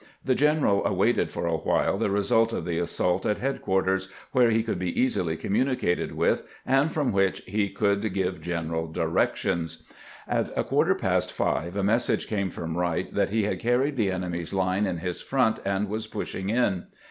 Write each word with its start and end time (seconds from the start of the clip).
The 0.25 0.33
general 0.33 0.83
awaited 0.83 1.29
for 1.29 1.45
a 1.45 1.57
while 1.57 1.95
the 1.99 2.09
result 2.09 2.53
of 2.53 2.65
the 2.65 2.79
assault 2.79 3.23
at 3.23 3.37
head 3.37 3.61
quarters, 3.61 4.07
where 4.31 4.49
he 4.49 4.63
could 4.63 4.79
be 4.79 4.99
easily 4.99 5.37
communicated 5.37 6.13
with, 6.13 6.41
and 6.65 6.91
from 6.91 7.11
which 7.11 7.41
he 7.41 7.69
could 7.69 8.11
give 8.11 8.41
general 8.41 8.87
directions. 8.87 9.83
At 10.27 10.51
a 10.57 10.63
quarter 10.63 10.95
past 10.95 11.31
five 11.31 11.77
a 11.77 11.83
message 11.83 12.25
came 12.25 12.49
from 12.49 12.77
"Wright 12.79 13.13
that 13.13 13.29
he 13.29 13.43
had 13.43 13.59
carried 13.59 13.95
the 13.95 14.09
enemy's 14.09 14.53
line 14.53 14.87
in 14.87 14.97
his 14.97 15.21
front 15.21 15.59
and 15.63 15.87
was 15.87 16.07
pushing 16.07 16.49
in. 16.49 16.87